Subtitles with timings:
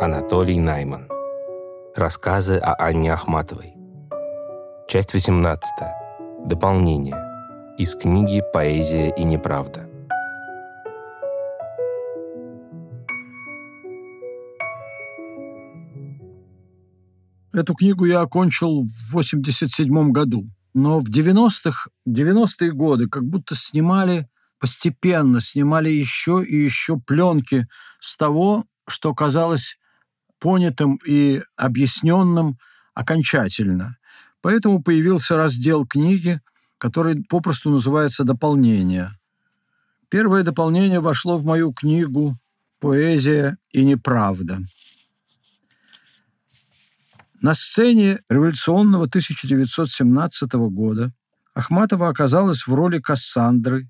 [0.00, 1.08] Анатолий Найман.
[1.96, 3.74] Рассказы о Анне Ахматовой.
[4.86, 5.60] Часть 18.
[6.46, 7.16] Дополнение.
[7.78, 9.90] Из книги «Поэзия и неправда».
[17.52, 20.44] Эту книгу я окончил в 87 году.
[20.74, 24.28] Но в 90-х, 90-е годы как будто снимали
[24.60, 27.66] постепенно, снимали еще и еще пленки
[27.98, 29.76] с того, что казалось
[30.38, 32.58] понятым и объясненным
[32.94, 33.96] окончательно.
[34.40, 36.40] Поэтому появился раздел книги,
[36.78, 39.12] который попросту называется «Дополнение».
[40.08, 42.34] Первое дополнение вошло в мою книгу
[42.80, 44.60] «Поэзия и неправда».
[47.40, 51.12] На сцене революционного 1917 года
[51.54, 53.88] Ахматова оказалась в роли Кассандры,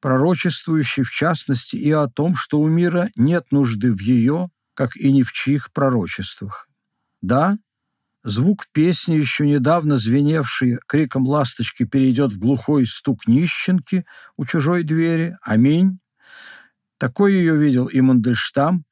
[0.00, 4.48] пророчествующей в частности и о том, что у мира нет нужды в ее,
[4.82, 6.68] как и ни в чьих пророчествах.
[7.20, 7.56] Да,
[8.24, 14.04] звук песни, еще недавно звеневший криком ласточки, перейдет в глухой стук нищенки
[14.36, 15.36] у чужой двери.
[15.40, 16.00] Аминь.
[16.98, 18.84] Такой ее видел и Мандельштам,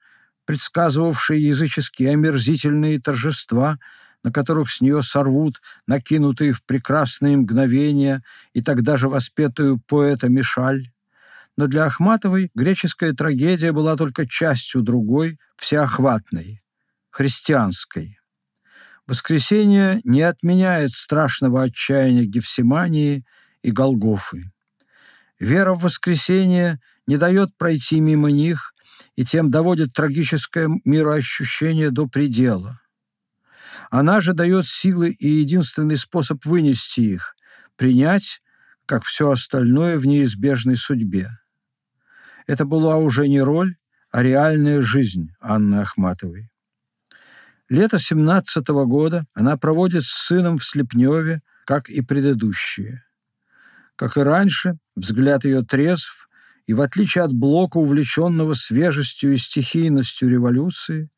[0.44, 3.80] предсказывавший языческие омерзительные торжества,
[4.22, 10.92] на которых с нее сорвут накинутые в прекрасные мгновения и тогда же воспетую поэта Мишаль.
[11.56, 16.62] Но для Ахматовой греческая трагедия была только частью другой, всеохватной,
[17.10, 18.18] христианской.
[19.06, 23.24] Воскресение не отменяет страшного отчаяния Гефсимании
[23.62, 24.52] и Голгофы.
[25.38, 28.72] Вера в воскресение не дает пройти мимо них
[29.16, 32.80] и тем доводит трагическое мироощущение до предела.
[33.90, 37.34] Она же дает силы и единственный способ вынести их–
[37.76, 38.40] принять,
[38.86, 41.30] как все остальное в неизбежной судьбе.
[42.50, 43.76] Это была уже не роль,
[44.10, 46.50] а реальная жизнь Анны Ахматовой.
[47.68, 53.04] Лето 17 -го года она проводит с сыном в Слепневе, как и предыдущие.
[53.94, 56.28] Как и раньше, взгляд ее трезв,
[56.66, 61.08] и в отличие от Блока, увлеченного свежестью и стихийностью революции,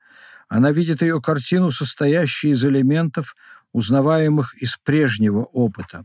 [0.49, 3.35] она видит ее картину, состоящую из элементов,
[3.73, 6.05] узнаваемых из прежнего опыта.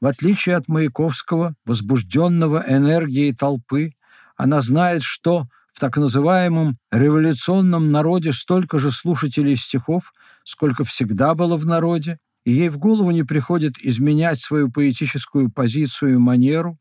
[0.00, 3.92] В отличие от Маяковского, возбужденного энергией толпы,
[4.42, 10.12] она знает, что в так называемом революционном народе столько же слушателей стихов,
[10.44, 16.14] сколько всегда было в народе, и ей в голову не приходит изменять свою поэтическую позицию
[16.14, 16.78] и манеру,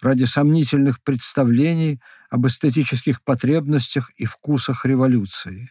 [0.00, 2.00] ради сомнительных представлений
[2.30, 5.68] об эстетических потребностях и вкусах революции.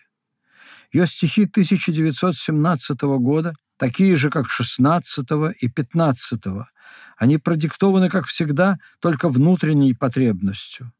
[0.91, 5.25] Ее стихи 1917 года, такие же, как 16
[5.61, 6.41] и 15
[7.17, 10.91] они продиктованы, как всегда, только внутренней потребностью.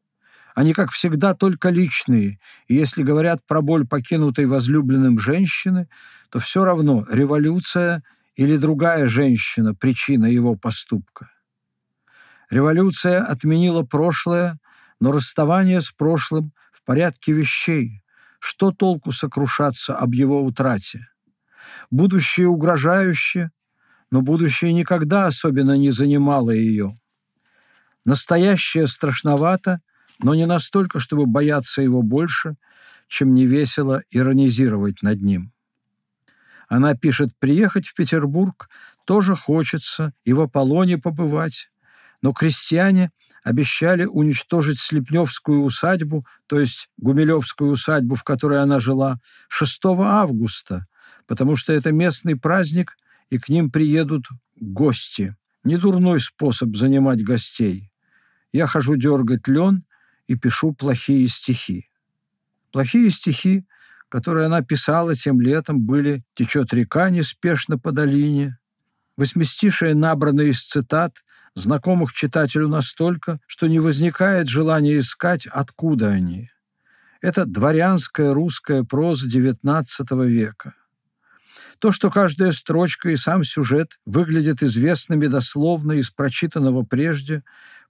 [0.60, 5.88] Они, как всегда, только личные, и если говорят про боль покинутой возлюбленным женщины,
[6.28, 8.02] то все равно революция
[8.36, 11.30] или другая женщина– причина его поступка.
[12.50, 14.58] Революция отменила прошлое,
[15.00, 18.02] но расставание с прошлым в порядке вещей.
[18.38, 21.06] Что толку сокрушаться об его утрате?
[21.90, 23.50] Будущее угрожающее,
[24.10, 27.00] но будущее никогда особенно не занимало ее.
[28.04, 29.80] Настоящее страшновато,
[30.22, 32.56] но не настолько, чтобы бояться его больше,
[33.08, 35.52] чем невесело иронизировать над ним.
[36.68, 38.68] Она пишет, приехать в Петербург
[39.04, 41.70] тоже хочется, и в Аполлоне побывать,
[42.22, 43.10] но крестьяне
[43.42, 50.86] обещали уничтожить Слепневскую усадьбу, то есть Гумилевскую усадьбу, в которой она жила, 6 августа,
[51.26, 52.96] потому что это местный праздник,
[53.30, 54.26] и к ним приедут
[54.56, 55.36] гости.
[55.64, 57.90] Недурной способ занимать гостей.
[58.52, 59.84] Я хожу дергать лен
[60.30, 61.90] и пишу плохие стихи.
[62.70, 63.66] Плохие стихи,
[64.08, 68.56] которые она писала тем летом, были «Течет река неспешно по долине»,
[69.16, 71.24] восьмистишие набрано из цитат,
[71.56, 76.50] знакомых читателю настолько, что не возникает желания искать, откуда они.
[77.20, 79.84] Это дворянская русская проза XIX
[80.28, 80.74] века.
[81.80, 87.42] То, что каждая строчка и сам сюжет выглядят известными дословно из прочитанного прежде,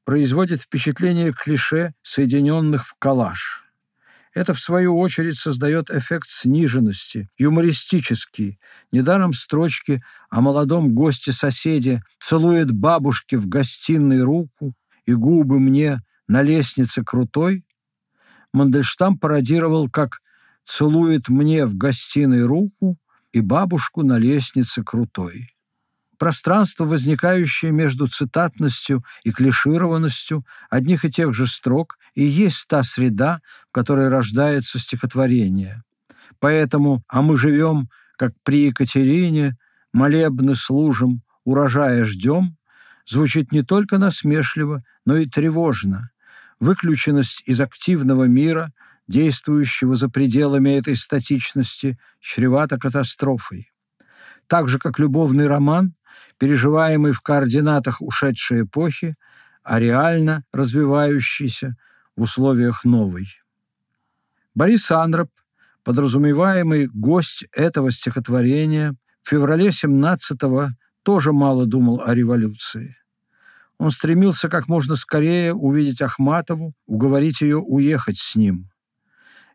[0.05, 3.65] производит впечатление клише, соединенных в коллаж.
[4.33, 8.61] Это, в свою очередь, создает эффект сниженности, юмористический.
[8.93, 14.75] Недаром строчки о молодом госте-соседе целует бабушке в гостиной руку
[15.05, 17.65] и губы мне на лестнице крутой.
[18.53, 20.21] Мандельштам пародировал как
[20.65, 22.99] «целует мне в гостиной руку
[23.33, 25.51] и бабушку на лестнице крутой»
[26.21, 33.41] пространство, возникающее между цитатностью и клишированностью одних и тех же строк, и есть та среда,
[33.71, 35.83] в которой рождается стихотворение.
[36.39, 37.89] Поэтому «а мы живем,
[38.19, 39.57] как при Екатерине,
[39.95, 42.59] молебны служим, урожая ждем»
[43.07, 46.11] звучит не только насмешливо, но и тревожно.
[46.61, 48.73] Выключенность из активного мира,
[49.09, 53.73] действующего за пределами этой статичности, чревата катастрофой.
[54.47, 55.95] Так же, как любовный роман,
[56.39, 59.17] переживаемый в координатах ушедшей эпохи,
[59.63, 61.77] а реально развивающийся
[62.17, 63.29] в условиях новой.
[64.55, 65.31] Борис Андроп,
[65.85, 70.71] подразумеваемый гость этого стихотворения, в феврале 17-го
[71.03, 72.97] тоже мало думал о революции.
[73.79, 78.69] Он стремился как можно скорее увидеть Ахматову, уговорить ее уехать с ним.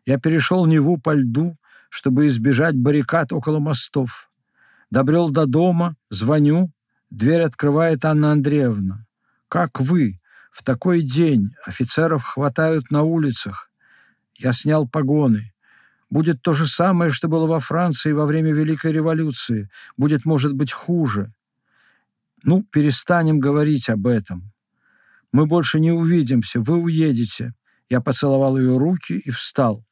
[0.04, 1.56] Я перешел Неву по льду,
[1.90, 4.30] чтобы избежать баррикад около мостов.
[4.90, 6.70] Добрел до дома, звоню,
[7.10, 9.06] дверь открывает Анна Андреевна.
[9.48, 10.20] «Как вы?
[10.52, 13.70] В такой день офицеров хватают на улицах.
[14.36, 15.52] Я снял погоны.
[16.08, 19.68] Будет то же самое, что было во Франции во время Великой революции.
[19.96, 21.34] Будет, может быть, хуже.
[22.42, 24.52] Ну, перестанем говорить об этом.
[25.32, 27.54] Мы больше не увидимся, вы уедете.
[27.90, 29.84] Я поцеловал ее руки и встал.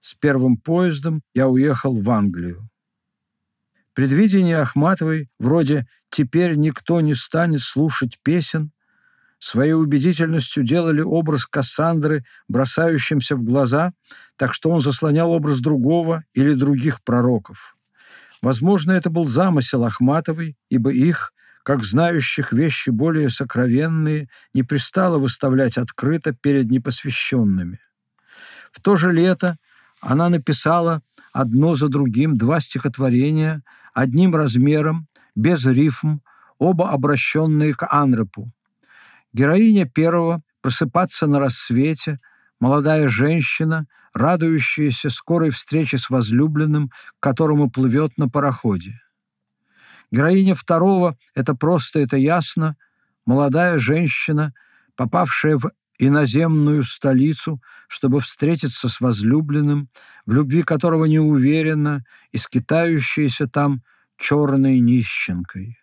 [0.00, 2.68] С первым поездом я уехал в Англию.
[3.94, 8.72] Предвидение Ахматовой, вроде «теперь никто не станет слушать песен»,
[9.38, 13.92] своей убедительностью делали образ Кассандры бросающимся в глаза,
[14.36, 17.76] так что он заслонял образ другого или других пророков.
[18.40, 21.32] Возможно, это был замысел Ахматовой, ибо их,
[21.64, 27.80] как знающих вещи более сокровенные, не пристало выставлять открыто перед непосвященными.
[28.70, 29.58] В то же лето
[30.00, 31.02] она написала
[31.32, 33.62] одно за другим два стихотворения,
[33.92, 36.18] одним размером, без рифм,
[36.58, 38.52] оба обращенные к Анрепу.
[39.32, 42.20] Героиня первого «Просыпаться на рассвете»,
[42.60, 49.00] молодая женщина, радующаяся скорой встрече с возлюбленным, к которому плывет на пароходе.
[50.10, 52.76] Героиня второго— это просто, это ясно,
[53.24, 54.52] молодая женщина,
[54.94, 55.70] попавшая в
[56.06, 59.88] иноземную столицу, чтобы встретиться с возлюбленным,
[60.26, 63.82] в любви которого не уверена, и скитающаяся там
[64.16, 65.78] черной нищенкой.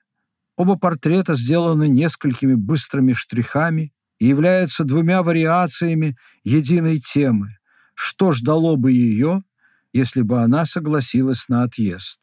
[0.57, 7.57] Оба портрета сделаны несколькими быстрыми штрихами и являются двумя вариациями единой темы.
[7.93, 9.43] Что ждало бы ее,
[9.93, 12.19] если бы она согласилась на отъезд?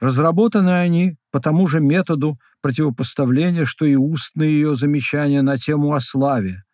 [0.00, 6.00] Разработаны они по тому же методу противопоставления, что и устные ее замечания на тему о
[6.00, 6.64] славе.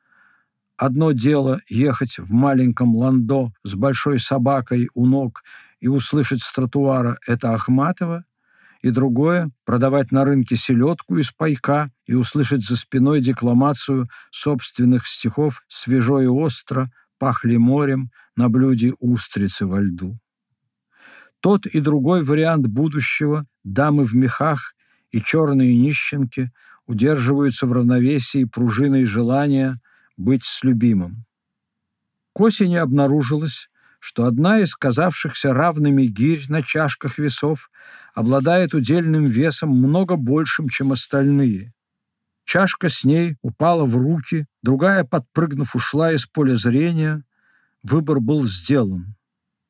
[0.79, 5.43] Одно дело ехать в маленьком ландо с большой собакой у ног
[5.81, 8.25] и услышать с тротуара «это Ахматова»,
[8.81, 15.63] и другое— продавать на рынке селедку из пайка и услышать за спиной декламацию собственных стихов
[15.67, 20.21] «Свежо и остро», «Пахли морем», «На блюде устрицы во льду».
[21.41, 24.75] Тот и другой вариант будущего, дамы в мехах
[25.11, 26.53] и черные нищенки
[26.87, 29.81] удерживаются в равновесии пружиной желания
[30.19, 31.25] быть с любимым.
[32.35, 33.71] К осени обнаружилось,
[34.01, 37.71] что одна из казавшихся равными гирь на чашках весов
[38.15, 41.73] обладает удельным весом много большим, чем остальные.
[42.45, 47.25] Чашка с ней упала в руки, другая, подпрыгнув, ушла из поля зрения.
[47.83, 49.17] Выбор был сделан.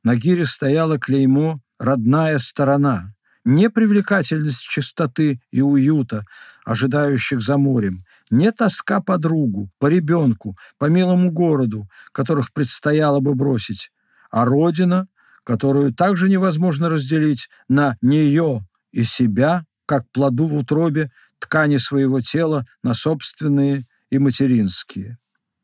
[0.04, 6.24] На гире стояло клеймо «Родная сторона», не привлекательность чистоты и уюта,
[6.64, 13.34] ожидающих за морем, не тоска по другу, по ребенку, по милому городу, которых предстояло бы
[13.34, 13.90] бросить,
[14.30, 15.08] а родина,
[15.44, 22.66] которую также невозможно разделить на нее и себя, как плоду в утробе ткани своего тела
[22.82, 25.18] на собственные и материнские.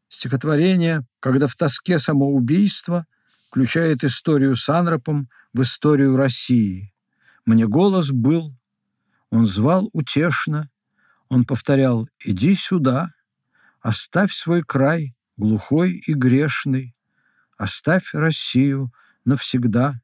[0.09, 3.07] Стихотворение, когда в тоске самоубийства,
[3.49, 6.93] включает историю с Анропом в историю России.
[7.45, 8.57] Мне голос был,
[9.31, 10.71] он звал утешно,
[11.29, 13.11] он повторял «Иди сюда,
[13.81, 16.95] оставь свой край, глухой и грешный,
[17.57, 18.93] Оставь Россию
[19.25, 20.01] навсегда.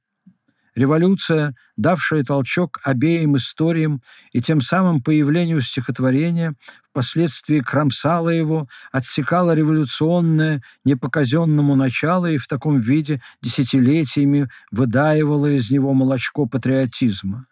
[0.77, 6.55] Революция, давшая толчок обеим историям и тем самым появлению стихотворения,
[6.91, 15.93] впоследствии кромсала его, отсекала революционное, непоказенному начало и в таком виде десятилетиями выдаивала из него
[15.93, 17.47] молочко патриотизма.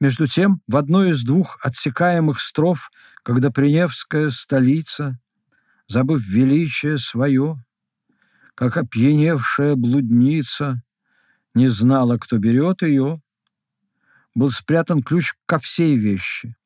[0.00, 2.90] Между тем, в одной из двух отсекаемых строф,
[3.22, 5.18] когда Приневская столица,
[5.86, 7.64] забыв величие свое,
[8.54, 10.82] как опьяневшая блудница,
[11.54, 13.22] не знала, кто берет ее,
[14.34, 16.56] был спрятан ключ ко всей вещи.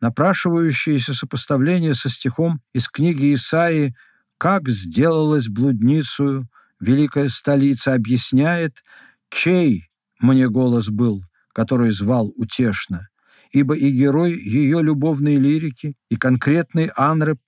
[0.00, 3.96] Напрашивающееся сопоставление со стихом из книги Исаии
[4.36, 6.46] «Как сделалась блудницу
[6.80, 8.84] великая столица» объясняет,
[9.30, 9.88] чей
[10.20, 11.24] мне голос был,
[11.54, 13.08] который звал утешно,
[13.52, 17.38] ибо и герой ее любовной лирики, и конкретный Анреп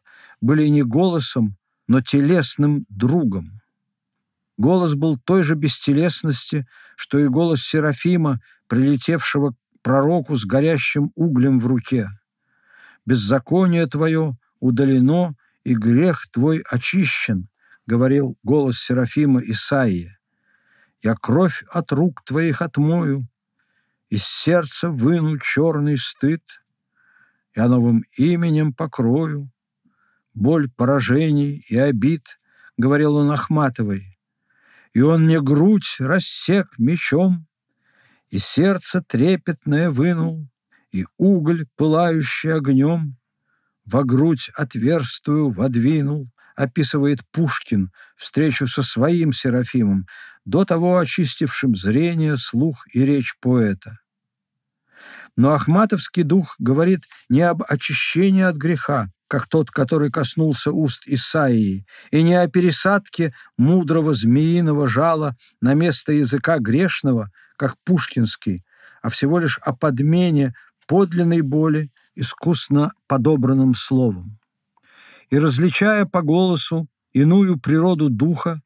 [0.41, 1.57] были не голосом,
[1.89, 3.61] но телесным другом.
[4.57, 11.59] Голос был той же бестелесности, что и голос Серафима, прилетевшего к пророку с горящим углем
[11.59, 12.09] в руке.
[13.05, 15.35] «Беззаконие твое удалено,
[15.65, 17.49] и грех твой очищен»,—
[17.87, 20.19] говорил голос Серафима Исаия.
[21.03, 23.29] «Я кровь от рук твоих отмою,
[24.09, 26.43] из сердца выну черный стыд,
[27.55, 29.51] я новым именем покрою,
[30.35, 32.39] боль поражений и обид»,—
[32.77, 34.19] говорил он Ахматовой,
[34.93, 37.47] и он мне грудь рассек мечом,
[38.29, 40.49] и сердце трепетное вынул,
[40.93, 43.17] и уголь, пылающий огнем,
[43.85, 50.07] во грудь отверстую водвинул, описывает Пушкин встречу со своим Серафимом,
[50.47, 53.99] до того очистившим зрение, слух и речь поэта.
[55.37, 61.85] Но ахматовский дух говорит не об очищении от греха, как тот, который коснулся уст Исаии,
[62.11, 68.65] и не о пересадке мудрого змеиного жала на место языка грешного, как пушкинский,
[69.03, 70.55] а всего лишь о подмене
[70.87, 74.39] подлинной боли искусно подобранным словом.
[75.29, 78.63] И различая по голосу иную природу духа,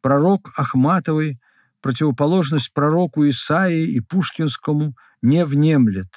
[0.00, 1.40] пророк Ахматовой
[1.80, 6.12] противоположность пророку Исаии и Пушкинскому не внемлет,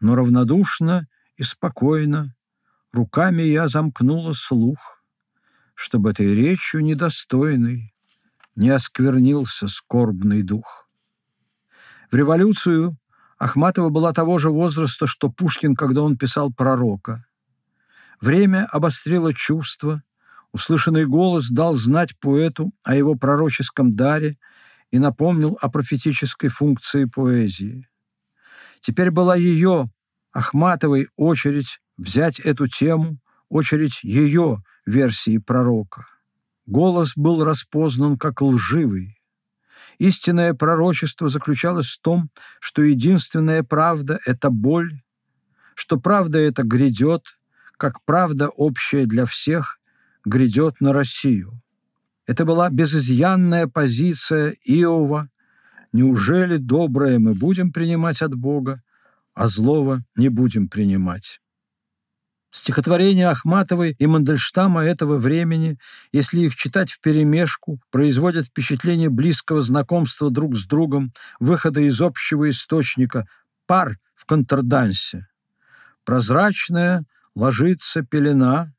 [0.00, 2.34] но равнодушно и спокойно
[2.92, 5.02] руками я замкнула слух,
[5.74, 7.94] чтобы этой речью недостойной
[8.56, 10.88] не осквернился скорбный дух.
[12.10, 12.96] В революцию
[13.38, 17.26] Ахматова была того же возраста, что Пушкин, когда он писал «Пророка».
[18.20, 20.02] Время обострило чувства,
[20.54, 24.38] услышанный голос дал знать поэту о его пророческом даре
[24.92, 27.88] и напомнил о профетической функции поэзии.
[28.80, 29.90] Теперь была ее,
[30.32, 33.18] Ахматовой, очередь взять эту тему,
[33.48, 36.06] очередь ее версии пророка.
[36.66, 39.18] Голос был распознан как лживый,
[39.98, 42.30] Истинное пророчество заключалось в том,
[42.60, 45.02] что единственная правда— это боль,
[45.74, 47.22] что правда эта грядет,
[47.76, 49.78] как правда общая для всех,
[50.24, 51.60] грядет на Россию.
[52.26, 55.28] Это была безызъянная позиция Иова.
[55.92, 58.82] Неужели доброе мы будем принимать от Бога,
[59.34, 61.40] а злого не будем принимать?
[62.50, 65.76] Стихотворения Ахматовой и Мандельштама этого времени,
[66.12, 73.26] если их читать вперемешку, производят впечатление близкого знакомства друг с другом, выхода из общего источника,
[73.66, 75.26] пар в контрдансе.
[76.04, 77.04] Прозрачная
[77.34, 78.73] ложится пелена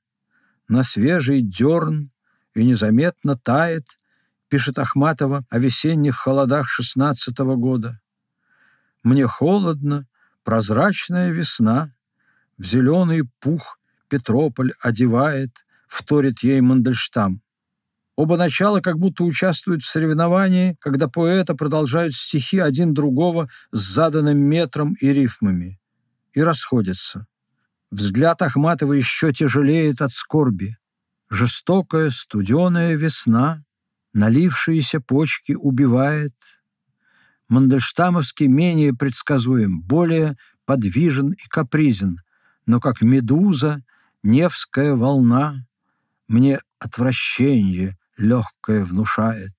[0.68, 2.12] на свежий дерн
[2.54, 4.00] и незаметно тает,
[4.48, 8.00] пишет Ахматова о весенних холодах шестнадцатого года.
[9.04, 10.08] «Мне холодно,
[10.44, 11.94] прозрачная весна,
[12.58, 17.42] в зеленый пух Петрополь одевает, вторит ей Мандельштам.
[18.16, 24.38] Оба начала как будто участвуют в соревновании, когда поэты продолжают стихи один другого с заданным
[24.38, 25.80] метром и рифмами.
[26.34, 27.28] И расходятся.
[27.96, 30.76] Взгляд Ахматова еще тяжелеет от скорби.
[31.30, 33.64] Жестокая студеная весна,
[34.12, 36.36] налившиеся почки убивает.
[37.48, 40.36] Мандельштамовский менее предсказуем, более
[40.66, 42.20] подвижен и капризен,
[42.66, 43.82] но как медуза,
[44.24, 45.66] Невская волна
[46.28, 49.56] мне отвращение легкое внушает.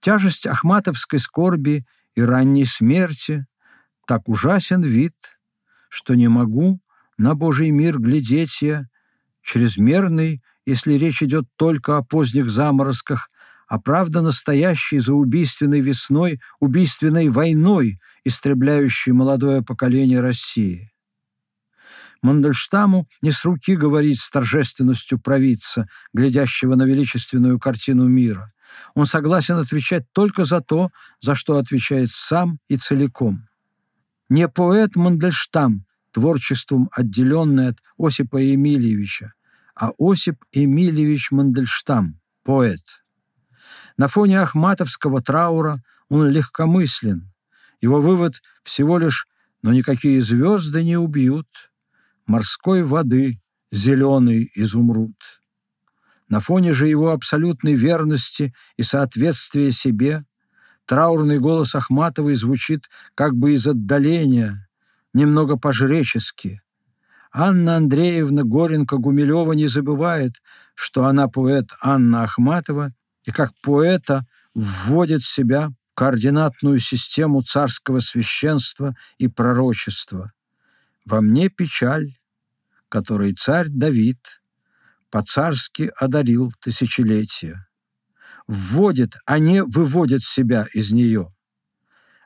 [0.00, 3.44] Тяжесть ахматовской скорби и ранней смерти
[4.06, 5.37] так ужасен вид,
[5.88, 6.80] что не могу
[7.18, 8.86] на Божий мир глядеть я,
[9.42, 13.30] чрезмерный, если речь идет только о поздних заморозках,
[13.66, 20.92] а правда настоящей за убийственной весной, убийственной войной, истребляющей молодое поколение России.
[22.22, 28.52] Мандельштаму не с руки говорить с торжественностью провидца, глядящего на величественную картину мира.
[28.94, 30.90] Он согласен отвечать только за то,
[31.20, 33.47] за что отвечает сам и целиком.
[34.28, 39.32] Не поэт Мандельштам, творчеством отделенный от Осипа Емельевича,
[39.74, 42.82] а Осип Емельевич Мандельштам, поэт.
[43.96, 47.32] На фоне ахматовского траура он легкомыслен.
[47.80, 49.26] Его вывод всего лишь
[49.62, 51.48] «но никакие звезды не убьют»,
[52.26, 53.40] морской воды
[53.72, 55.16] зеленый изумруд.
[56.28, 60.24] На фоне же его абсолютной верности и соответствия себе
[60.88, 64.68] траурный голос Ахматовой звучит как бы из отдаления,
[65.12, 66.62] немного по-жречески.
[67.30, 70.32] Анна Андреевна Горенко-Гумилева не забывает,
[70.74, 78.96] что она поэт Анна Ахматова, и как поэта вводит себя в координатную систему царского священства
[79.18, 80.32] и пророчества.
[81.04, 82.16] Во мне печаль,
[82.88, 84.40] которой царь Давид
[85.10, 87.67] по-царски одарил тысячелетия.
[88.48, 91.30] Вводит, а не выводит себя из нее.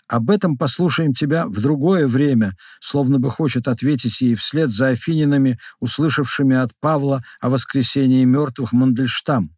[0.06, 5.58] Об этом послушаем тебя в другое время, словно бы хочет ответить ей вслед за афининами,
[5.80, 9.56] услышавшими от Павла о воскресении мертвых Мандельштам.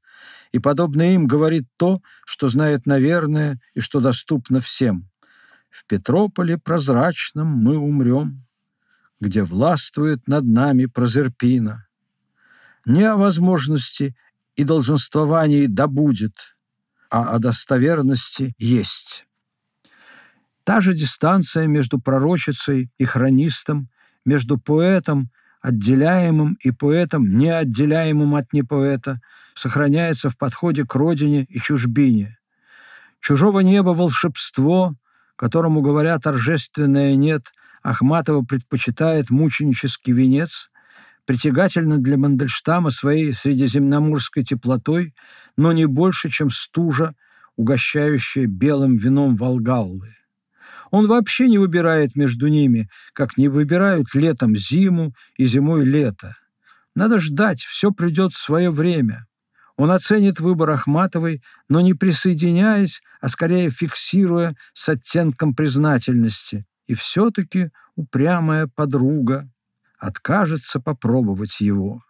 [0.53, 5.11] И, подобно им, говорит то, что знает, наверное, и что доступно всем.
[5.71, 8.47] В Петрополе прозрачном мы умрем,
[9.21, 11.89] где властвует над нами Прозерпина.
[12.87, 14.15] Не о возможности
[14.55, 16.54] и долженствовании да будет,
[17.15, 19.25] а о достоверности есть.
[20.65, 23.89] Та же дистанция между пророчицей и хронистом,
[24.25, 25.31] между поэтом,
[25.61, 29.21] отделяемым, и поэтом, неотделяемым от непоэта,
[29.55, 32.37] сохраняется в подходе к родине и чужбине.
[33.21, 34.97] Чужого неба волшебство,
[35.37, 37.53] которому, говоря торжественное «нет»,
[37.85, 40.69] Ахматова предпочитает мученический венец,
[41.27, 45.15] притягательно для Мандельштама своей средиземноморской теплотой,
[45.57, 47.15] но не больше, чем стужа,
[47.57, 50.09] угощающая белым вином Волгаллы.
[50.91, 56.37] Он вообще не выбирает между ними, как не выбирают летом зиму и зимой лето.
[56.95, 59.27] Надо ждать, все придет в свое время.
[59.77, 66.65] Он оценит выбор Ахматовой, но не присоединяясь, а скорее фиксируя с оттенком признательности.
[66.87, 69.51] И все-таки упрямая подруга
[70.05, 72.03] откажется попробовать его.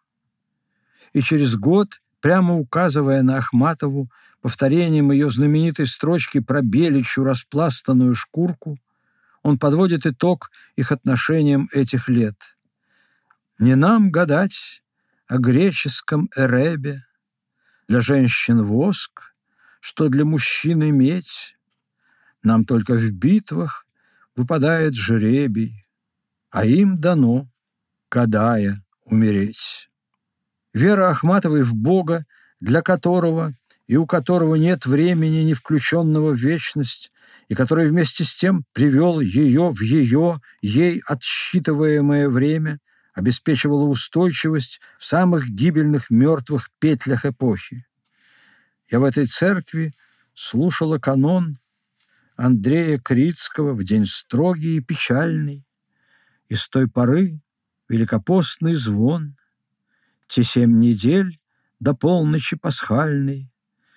[1.13, 4.11] И через год, прямо указывая на Ахматову,
[4.41, 8.79] повторением ее знаменитой строчки про беличью распластанную шкурку,
[9.43, 12.57] он подводит итог их отношениям этих лет.
[13.61, 14.83] «Не нам гадать
[15.29, 17.05] о греческом эребе,
[17.87, 19.35] для женщин воск,
[19.81, 21.57] что для мужчины медь.
[22.43, 23.87] Нам только в битвах
[24.35, 25.87] выпадает жребий,
[26.51, 27.49] а им дано,
[28.15, 29.91] гадая, умереть».
[30.73, 32.25] Вера Ахматовой в Бога,
[32.61, 33.53] для которого–
[33.87, 37.13] и у которого нет времени, не включенного в вечность,
[37.49, 42.81] и который вместе с тем привел ее в ее, ей отсчитываемое время,
[43.13, 47.87] обеспечивала устойчивость в самых гибельных мертвых петлях эпохи.
[48.91, 49.93] Я в этой церкви
[50.35, 51.59] слушала канон
[52.37, 55.65] Андрея Крицкого в день строгий и печальный,
[56.49, 57.41] и с той поры
[57.89, 59.37] великопостный звон,
[60.29, 61.41] те семь недель
[61.81, 63.51] до полночи пасхальной,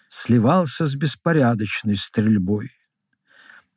[0.10, 2.72] сливался с беспорядочной стрельбой.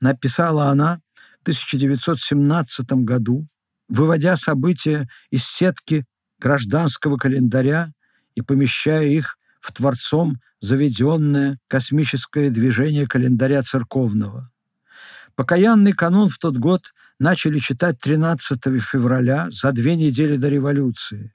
[0.01, 1.01] Написала она
[1.39, 3.49] в 1917 году,
[3.89, 6.05] выводя события из сетки
[6.39, 7.93] гражданского календаря
[8.35, 14.51] и помещая их в творцом заведенное космическое движение календаря церковного.
[15.35, 21.33] Покаянный канон в тот год начали читать 13 февраля, за две недели до революции.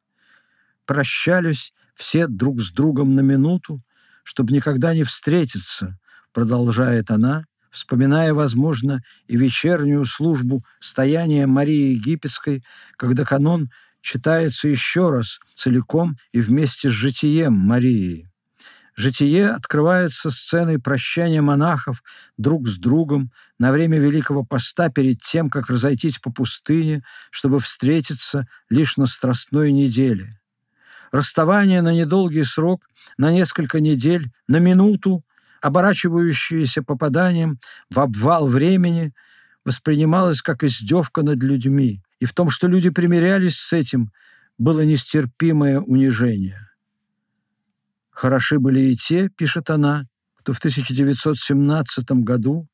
[0.86, 3.82] Прощались все друг с другом на минуту,
[4.24, 5.98] чтобы никогда не встретиться,
[6.34, 12.64] продолжает она, вспоминая, возможно, и вечернюю службу стояния Марии Египетской,
[12.98, 13.70] когда канон
[14.02, 18.30] читается еще раз целиком и вместе с житием Марии.
[18.96, 22.02] Житие открывается сценой прощания монахов
[22.38, 28.48] друг с другом на время Великого Поста перед тем, как разойтись по пустыне, чтобы встретиться
[28.70, 30.40] лишь на Страстной неделе.
[31.12, 35.26] Расставание на недолгий срок, на несколько недель, на минуту,
[35.62, 39.14] оборачивающееся попаданием в обвал времени,
[39.66, 44.12] воспринималось как издевка над людьми, и в том, что люди примирялись с этим,
[44.58, 46.60] было нестерпимое унижение.
[48.16, 52.68] «Хороши были и те,— пишет она,— кто в 1917 году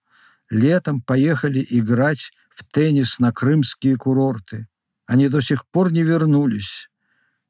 [0.51, 4.67] летом поехали играть в теннис на крымские курорты.
[5.07, 6.89] Они до сих пор не вернулись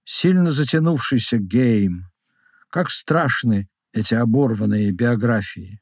[0.05, 2.07] сильно затянувшийся гейм.
[2.69, 5.81] Как страшны эти оборванные биографии.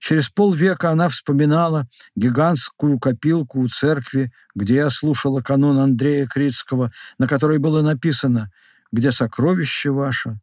[0.00, 7.28] Через полвека она вспоминала гигантскую копилку у церкви, где я слушала канон Андрея Крицкого, на
[7.28, 8.50] которой было написано
[8.90, 10.40] «Где сокровище ваше,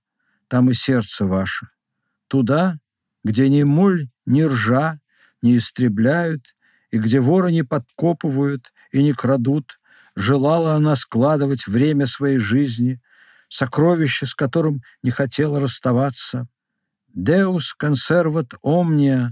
[0.48, 1.68] там и сердце ваше.
[2.28, 2.80] Туда,
[3.24, 5.00] где ни моль, ни ржа
[5.42, 6.56] не истребляют,
[6.92, 9.80] и где воры не подкопывают и не крадут,
[10.16, 13.02] желала она складывать время своей жизни,
[13.50, 16.48] сокровище, с которым не хотела расставаться.
[17.16, 19.32] «Deus conservat omnia»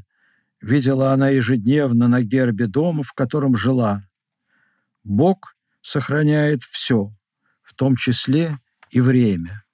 [0.61, 4.07] видела она ежедневно на гербе дома, в котором жила.
[5.03, 7.13] Бог сохраняет все,
[7.61, 9.64] в том числе и время.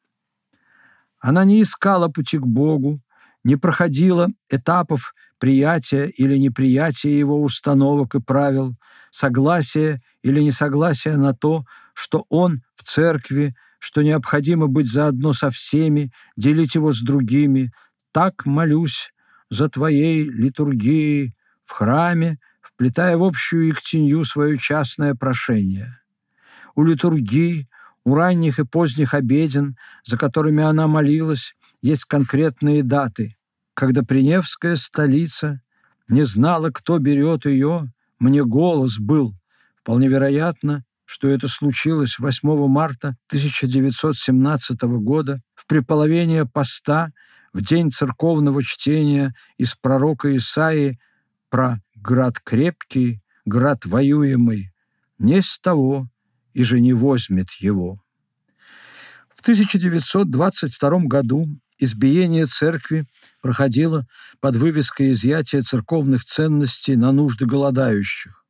[1.21, 2.99] Она не искала пути к Богу,
[3.43, 8.75] не проходило этапов приятия или неприятия его установок и правил,
[9.11, 16.11] согласия или несогласия на то, что он в церкви, что необходимо быть заодно со всеми,
[16.37, 17.71] делить его с другими.
[18.11, 19.11] Так молюсь
[19.49, 25.99] за твоей литургией в храме, вплетая в общую иктинью свое частное прошение.
[26.75, 27.67] У литургии,
[28.03, 33.35] у ранних и поздних обеден, за которыми она молилась, есть конкретные даты,
[33.73, 35.61] когда Приневская столица
[36.09, 39.33] не знала, кто берет ее, мне голос был.
[39.81, 47.11] Вполне вероятно, что это случилось 8 марта 1917 года в преполовение поста
[47.53, 50.99] в день церковного чтения из пророка Исаии
[51.49, 54.71] про град крепкий, град воюемый,
[55.17, 56.07] не с того
[56.53, 58.01] и же не возьмет его.
[59.35, 61.47] В 1922 году
[61.79, 63.05] избиение церкви
[63.41, 64.05] проходило
[64.39, 68.45] под вывеской изъятия церковных ценностей на нужды голодающих.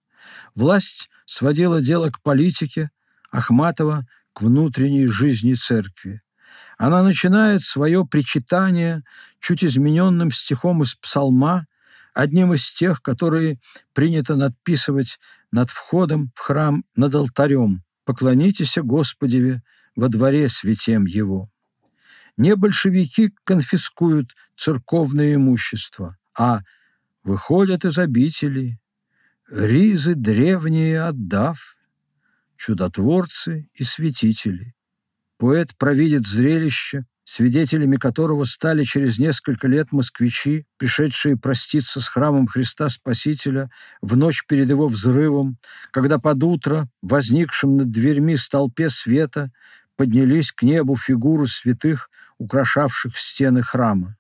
[0.54, 2.90] Власть сводила дело к политике,
[3.32, 6.22] Ахматова– к внутренней жизни церкви.
[6.78, 9.04] Она начинает свое причитание
[9.40, 11.68] чуть измененным стихом из псалма,
[12.14, 13.60] одним из тех, которые
[13.94, 15.20] принято надписывать
[15.52, 19.62] над входом в храм над алтарем «Поклонитесь Господеве
[19.96, 21.50] во дворе святем Его».
[22.38, 26.62] Не большевики конфискуют церковное имущество, а
[27.24, 28.80] выходят из обители,
[29.50, 31.76] ризы древние отдав,
[32.56, 34.74] чудотворцы и святители.
[35.38, 42.90] Поэт провидит зрелище, свидетелями которого стали через несколько лет москвичи, пришедшие проститься с храмом Христа
[42.90, 43.70] Спасителя
[44.02, 45.58] в ночь перед его взрывом,
[45.92, 49.52] когда под утро, возникшим над дверьми столпе света,
[49.96, 54.18] поднялись к небу фигуры святых, украшавших стены храма.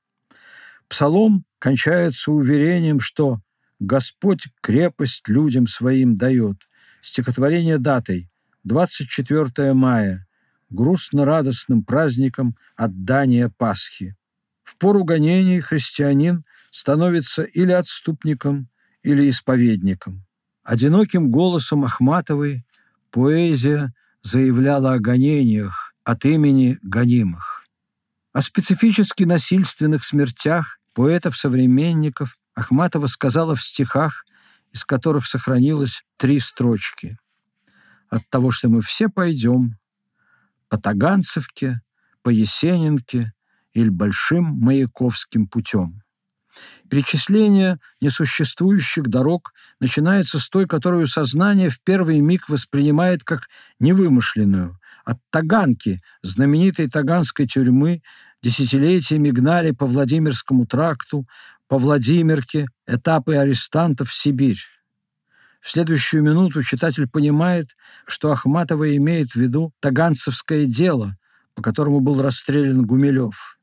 [0.87, 3.39] Псалом кончается уверением, что
[3.79, 6.57] «Господь крепость людям своим дает».
[7.01, 8.29] Стихотворение датой
[8.63, 10.27] 24 мая,
[10.71, 14.15] грустно-радостным праздником отдания Пасхи.
[14.63, 18.69] В пору гонений христианин становится или отступником,
[19.03, 20.25] или исповедником.
[20.63, 22.65] Одиноким голосом Ахматовой
[23.09, 27.65] поэзия заявляла о гонениях от имени гонимых.
[28.33, 34.25] О специфически насильственных смертях поэтов-современников Ахматова сказала в стихах,
[34.71, 37.17] из которых сохранилось три строчки.
[38.09, 39.77] «От того, что мы все пойдем
[40.71, 41.81] по Таганцевке,
[42.23, 43.33] по Есенинке
[43.73, 46.01] или Большим Маяковским путем».
[46.89, 53.47] Перечисление несуществующих дорог начинается с той, которую сознание в первый миг воспринимает как
[53.79, 54.77] невымышленную.
[55.05, 58.01] От Таганки, знаменитой таганской тюрьмы,
[58.43, 61.27] десятилетиями гнали по Владимирскому тракту,
[61.67, 64.59] по Владимирке этапы арестантов в Сибирь.
[65.61, 67.69] В следующую минуту читатель понимает,
[68.07, 71.17] что Ахматова имеет в виду таганцевское дело,
[71.53, 73.59] по которому был расстрелян Гумилев.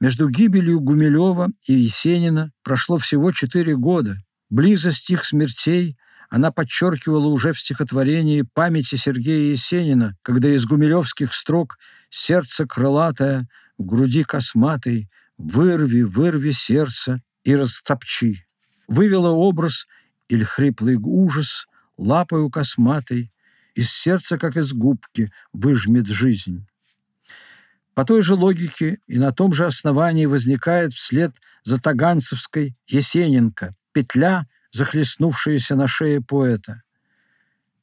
[0.00, 4.16] Между гибелью Гумилева и Есенина прошло всего четыре года.
[4.48, 5.98] Близость их смертей
[6.30, 11.76] она подчеркивала уже в стихотворении памяти Сергея Есенина, когда из гумилевских строк
[12.08, 18.46] «Сердце крылатое, в груди косматой, вырви, вырви сердце и растопчи.
[18.86, 19.86] Вывела образ
[20.30, 21.66] или хриплый ужас
[21.98, 23.32] лапою косматой,
[23.74, 26.66] из сердца, как из губки, выжмет жизнь.
[27.94, 31.32] По той же логике и на том же основании возникает вслед
[31.64, 36.82] за Таганцевской Есененко петля, захлестнувшаяся на шее поэта.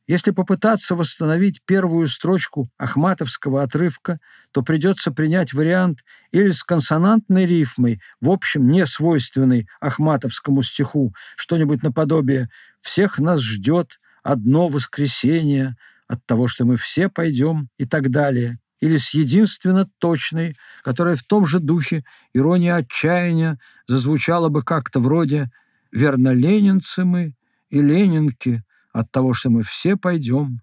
[0.07, 4.19] Если попытаться восстановить первую строчку ахматовского отрывка,
[4.51, 5.99] то придется принять вариант
[6.31, 13.99] или с консонантной рифмой, в общем, не свойственной ахматовскому стиху, что-нибудь наподобие «всех нас ждет
[14.23, 15.75] одно воскресенье
[16.07, 21.23] от того, что мы все пойдем» и так далее, или с единственно точной, которая в
[21.23, 25.51] том же духе ирония отчаяния зазвучала бы как-то вроде
[25.91, 27.33] «верно ленинцы мы
[27.69, 28.63] и ленинки»,
[28.97, 30.61] от того, что мы все пойдем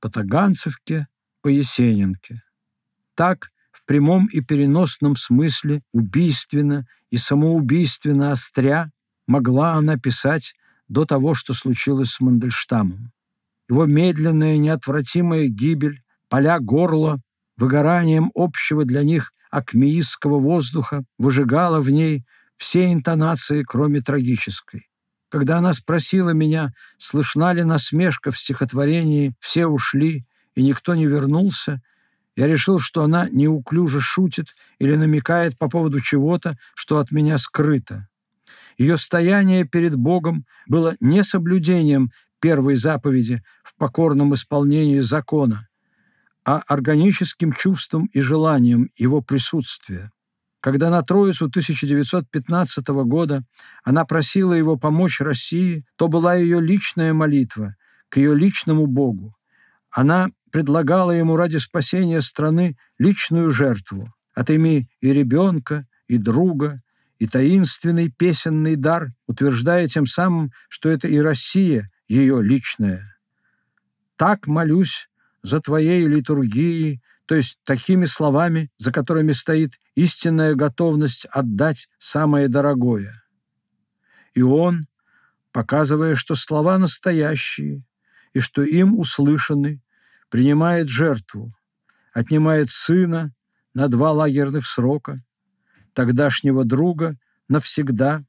[0.00, 1.08] по Таганцевке,
[1.40, 2.42] по Есенинке.
[3.14, 8.90] Так, в прямом и переносном смысле, убийственно и самоубийственно остря,
[9.26, 10.54] могла она писать
[10.88, 13.12] до того, что случилось с Мандельштамом.
[13.68, 17.20] Его медленная, неотвратимая гибель, поля горла,
[17.56, 22.24] выгоранием общего для них акмеистского воздуха выжигала в ней
[22.58, 24.89] все интонации, кроме трагической.
[25.30, 31.80] Когда она спросила меня, слышна ли насмешка в стихотворении «Все ушли, и никто не вернулся»,
[32.36, 38.08] Я решил, что она неуклюже шутит или намекает по поводу чего-то, что от меня скрыто.
[38.78, 45.68] Ее стояние перед Богом было не соблюдением первой заповеди в покорном исполнении закона,
[46.44, 50.10] а органическим чувством и желанием его присутствия.
[50.60, 53.44] Когда на Троицу 1915 года
[53.82, 57.76] она просила его помочь России, то была ее личная молитва
[58.10, 59.34] к ее личному Богу.
[59.90, 64.12] Она предлагала ему ради спасения страны личную жертву.
[64.34, 66.82] Отыми и ребенка, и друга,
[67.18, 73.16] и таинственный песенный дар, утверждая тем самым, что это и Россия ее личная.
[74.16, 75.08] Так молюсь
[75.42, 83.22] за твоей литургией, то есть такими словами, за которыми стоит истинная готовность отдать самое дорогое.
[84.34, 84.88] И он,
[85.52, 87.84] показывая, что слова настоящие
[88.32, 89.80] и что им услышаны,
[90.28, 91.54] принимает жертву,
[92.12, 93.32] отнимает сына
[93.74, 95.22] на два лагерных срока,
[95.92, 97.16] тогдашнего друга
[97.46, 98.24] навсегда,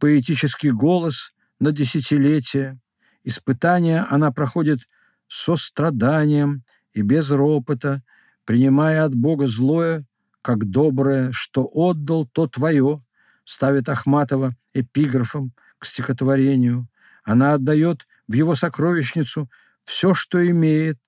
[0.00, 2.80] поэтический голос на десятилетия,
[3.22, 4.80] испытания она проходит
[5.28, 8.02] со страданием и без ропота,
[8.44, 10.04] принимая от Бога злое,
[10.42, 13.02] как доброе, что отдал, то твое,
[13.44, 16.88] ставит Ахматова эпиграфом к стихотворению.
[17.24, 19.50] Она отдает в его сокровищницу
[19.84, 20.98] все, что имеет,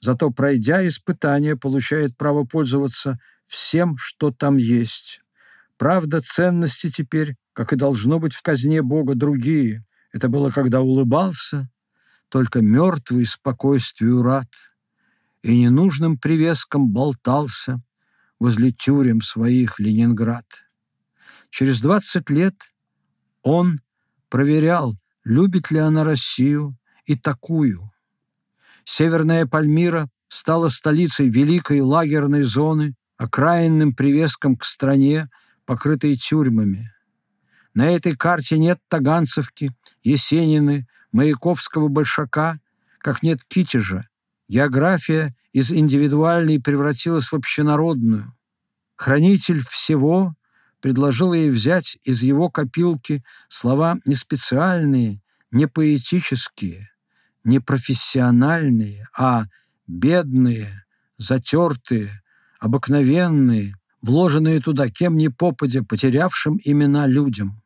[0.00, 5.22] зато, пройдя испытание, получает право пользоваться всем, что там есть.
[5.76, 9.84] Правда, ценности теперь, как и должно быть в казне Бога, другие.
[10.12, 11.68] Это было, когда улыбался,
[12.28, 14.48] только мертвый спокойствию рад,
[15.42, 17.82] и ненужным привеском болтался
[18.38, 20.46] возле тюрем своих Ленинград.
[21.50, 22.54] Через двадцать лет
[23.42, 23.80] он
[24.28, 27.90] проверял, любит ли она Россию и такую.
[28.84, 35.28] Северная Пальмира стала столицей великой лагерной зоны, окраинным привеском к стране,
[35.66, 36.92] покрытой тюрьмами.
[37.74, 39.72] На этой карте нет Таганцевки,
[40.02, 42.58] Есенины, Маяковского большака,
[42.98, 44.09] как нет Китежа.
[44.50, 48.34] География из индивидуальной превратилась в общенародную.
[48.96, 50.34] Хранитель всего
[50.80, 56.90] предложил ей взять из его копилки слова не специальные, не поэтические,
[57.44, 59.44] не профессиональные, а
[59.86, 60.84] бедные,
[61.16, 62.20] затертые,
[62.58, 67.62] обыкновенные, вложенные туда кем ни попадя, потерявшим имена людям.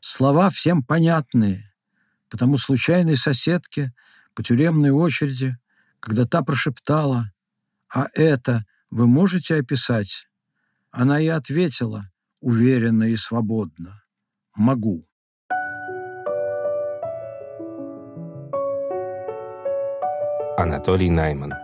[0.00, 1.74] Слова всем понятные,
[2.30, 3.92] потому случайной соседке
[4.32, 5.58] по тюремной очереди,
[6.06, 7.32] когда та прошептала
[7.92, 10.28] «А это вы можете описать?»
[10.92, 12.04] Она и ответила
[12.40, 14.04] уверенно и свободно
[14.54, 15.08] «Могу».
[20.56, 21.54] Анатолий Найман.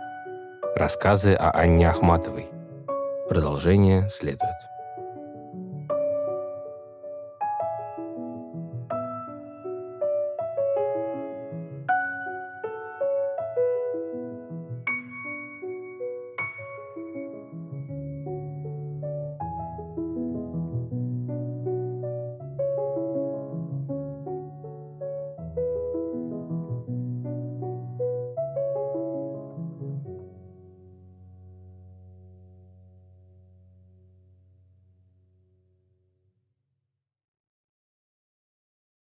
[0.75, 2.47] Рассказы о Анне Ахматовой.
[3.29, 4.62] Продолжение следует.